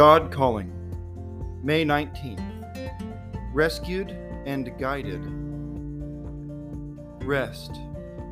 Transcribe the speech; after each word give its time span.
God 0.00 0.32
Calling, 0.32 0.72
May 1.62 1.84
19th. 1.84 2.40
Rescued 3.52 4.12
and 4.46 4.72
guided. 4.78 5.20
Rest, 7.22 7.72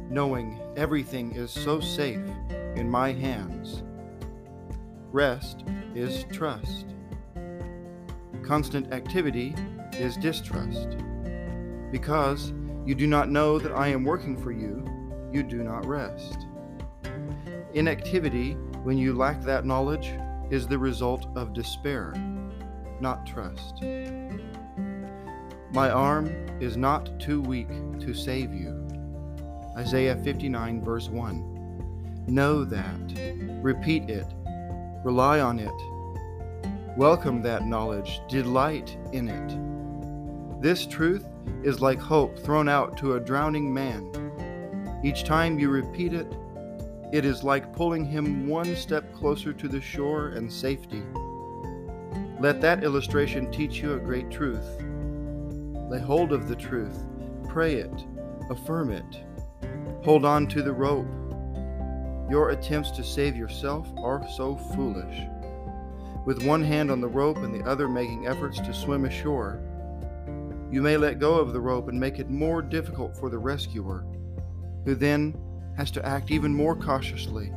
knowing 0.08 0.58
everything 0.78 1.30
is 1.32 1.50
so 1.50 1.78
safe 1.78 2.24
in 2.74 2.88
my 2.88 3.12
hands. 3.12 3.82
Rest 5.12 5.62
is 5.94 6.24
trust. 6.32 6.86
Constant 8.42 8.90
activity 8.90 9.54
is 9.92 10.16
distrust. 10.16 10.96
Because 11.92 12.54
you 12.86 12.94
do 12.94 13.06
not 13.06 13.28
know 13.28 13.58
that 13.58 13.72
I 13.72 13.88
am 13.88 14.04
working 14.04 14.38
for 14.42 14.52
you, 14.52 14.82
you 15.34 15.42
do 15.42 15.62
not 15.62 15.84
rest. 15.84 16.46
Inactivity, 17.74 18.54
when 18.84 18.96
you 18.96 19.12
lack 19.12 19.42
that 19.42 19.66
knowledge, 19.66 20.14
is 20.50 20.66
the 20.66 20.78
result 20.78 21.26
of 21.36 21.52
despair, 21.52 22.14
not 23.00 23.26
trust. 23.26 23.82
My 25.72 25.90
arm 25.90 26.28
is 26.60 26.76
not 26.76 27.20
too 27.20 27.42
weak 27.42 27.68
to 28.00 28.14
save 28.14 28.54
you. 28.54 28.86
Isaiah 29.76 30.16
59, 30.16 30.82
verse 30.82 31.08
1. 31.08 32.24
Know 32.26 32.64
that. 32.64 33.00
Repeat 33.62 34.08
it. 34.08 34.26
Rely 35.04 35.40
on 35.40 35.58
it. 35.58 36.96
Welcome 36.96 37.42
that 37.42 37.66
knowledge. 37.66 38.20
Delight 38.28 38.96
in 39.12 39.28
it. 39.28 40.62
This 40.62 40.86
truth 40.86 41.26
is 41.62 41.80
like 41.80 42.00
hope 42.00 42.38
thrown 42.38 42.68
out 42.68 42.96
to 42.98 43.14
a 43.14 43.20
drowning 43.20 43.72
man. 43.72 44.10
Each 45.04 45.22
time 45.24 45.58
you 45.58 45.68
repeat 45.68 46.12
it, 46.12 46.34
it 47.12 47.24
is 47.24 47.42
like 47.42 47.72
pulling 47.74 48.04
him 48.04 48.46
one 48.46 48.76
step 48.76 49.14
closer 49.14 49.52
to 49.52 49.68
the 49.68 49.80
shore 49.80 50.28
and 50.28 50.52
safety. 50.52 51.02
Let 52.40 52.60
that 52.60 52.84
illustration 52.84 53.50
teach 53.50 53.80
you 53.80 53.94
a 53.94 53.98
great 53.98 54.30
truth. 54.30 54.82
Lay 55.90 55.98
hold 55.98 56.32
of 56.32 56.48
the 56.48 56.56
truth, 56.56 57.04
pray 57.48 57.76
it, 57.76 58.04
affirm 58.50 58.92
it. 58.92 59.24
Hold 60.04 60.24
on 60.24 60.46
to 60.48 60.62
the 60.62 60.72
rope. 60.72 61.06
Your 62.30 62.50
attempts 62.50 62.90
to 62.92 63.02
save 63.02 63.36
yourself 63.36 63.88
are 63.98 64.22
so 64.36 64.56
foolish. 64.74 65.22
With 66.26 66.44
one 66.44 66.62
hand 66.62 66.90
on 66.90 67.00
the 67.00 67.08
rope 67.08 67.38
and 67.38 67.54
the 67.54 67.66
other 67.66 67.88
making 67.88 68.26
efforts 68.26 68.58
to 68.58 68.74
swim 68.74 69.06
ashore, 69.06 69.62
you 70.70 70.82
may 70.82 70.98
let 70.98 71.18
go 71.18 71.36
of 71.36 71.54
the 71.54 71.60
rope 71.60 71.88
and 71.88 71.98
make 71.98 72.18
it 72.18 72.28
more 72.28 72.60
difficult 72.60 73.16
for 73.16 73.30
the 73.30 73.38
rescuer, 73.38 74.04
who 74.84 74.94
then 74.94 75.34
has 75.78 75.92
to 75.92 76.04
act 76.04 76.32
even 76.32 76.52
more 76.52 76.74
cautiously 76.74 77.52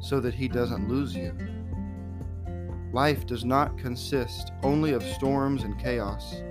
so 0.00 0.20
that 0.20 0.34
he 0.34 0.46
doesn't 0.46 0.88
lose 0.88 1.16
you. 1.16 1.34
Life 2.92 3.24
does 3.24 3.42
not 3.42 3.78
consist 3.78 4.52
only 4.62 4.92
of 4.92 5.02
storms 5.02 5.62
and 5.62 5.78
chaos. 5.80 6.42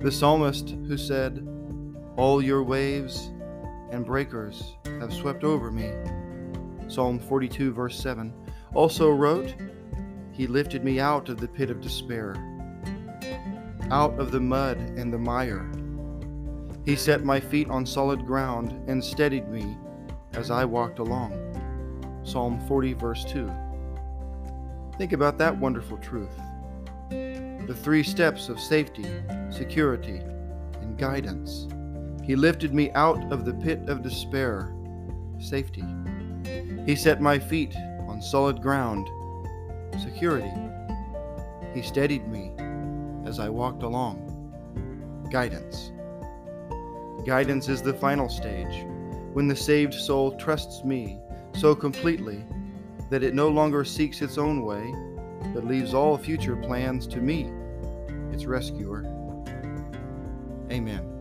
The 0.00 0.12
psalmist 0.12 0.76
who 0.86 0.98
said, 0.98 1.48
All 2.18 2.42
your 2.42 2.62
waves 2.62 3.30
and 3.90 4.04
breakers 4.04 4.74
have 5.00 5.12
swept 5.12 5.42
over 5.42 5.70
me, 5.70 5.90
Psalm 6.86 7.18
42, 7.18 7.72
verse 7.72 7.98
7, 7.98 8.30
also 8.74 9.10
wrote, 9.10 9.54
He 10.32 10.46
lifted 10.46 10.84
me 10.84 11.00
out 11.00 11.30
of 11.30 11.40
the 11.40 11.48
pit 11.48 11.70
of 11.70 11.80
despair, 11.80 12.36
out 13.90 14.18
of 14.18 14.32
the 14.32 14.40
mud 14.40 14.76
and 14.76 15.10
the 15.10 15.18
mire. 15.18 15.70
He 16.84 16.94
set 16.94 17.24
my 17.24 17.40
feet 17.40 17.70
on 17.70 17.86
solid 17.86 18.26
ground 18.26 18.72
and 18.86 19.02
steadied 19.02 19.48
me 19.48 19.78
as 20.36 20.50
I 20.50 20.64
walked 20.64 20.98
along. 20.98 21.32
Psalm 22.24 22.60
40, 22.66 22.94
verse 22.94 23.24
2. 23.24 23.50
Think 24.98 25.12
about 25.12 25.38
that 25.38 25.56
wonderful 25.56 25.98
truth. 25.98 26.36
The 27.10 27.76
three 27.82 28.02
steps 28.02 28.48
of 28.48 28.60
safety, 28.60 29.06
security, 29.50 30.20
and 30.80 30.98
guidance. 30.98 31.68
He 32.24 32.36
lifted 32.36 32.74
me 32.74 32.90
out 32.92 33.32
of 33.32 33.44
the 33.44 33.54
pit 33.54 33.88
of 33.88 34.02
despair, 34.02 34.74
safety. 35.38 35.84
He 36.86 36.96
set 36.96 37.20
my 37.20 37.38
feet 37.38 37.74
on 38.08 38.22
solid 38.22 38.62
ground, 38.62 39.08
security. 40.00 40.52
He 41.74 41.82
steadied 41.82 42.28
me 42.28 42.52
as 43.26 43.40
I 43.40 43.48
walked 43.48 43.82
along, 43.82 44.30
guidance. 45.30 45.92
Guidance 47.26 47.68
is 47.68 47.82
the 47.82 47.94
final 47.94 48.28
stage 48.28 48.86
when 49.34 49.48
the 49.48 49.56
saved 49.56 49.94
soul 49.94 50.36
trusts 50.36 50.84
me 50.84 51.18
so 51.56 51.74
completely 51.74 52.44
that 53.10 53.24
it 53.24 53.34
no 53.34 53.48
longer 53.48 53.84
seeks 53.84 54.22
its 54.22 54.38
own 54.38 54.64
way, 54.64 54.94
but 55.52 55.66
leaves 55.66 55.92
all 55.92 56.16
future 56.16 56.56
plans 56.56 57.06
to 57.08 57.18
me, 57.18 57.50
its 58.32 58.46
rescuer. 58.46 59.04
Amen. 60.70 61.13